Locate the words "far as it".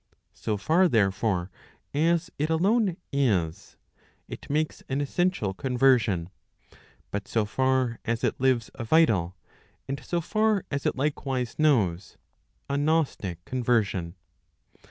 7.45-8.41, 10.19-10.95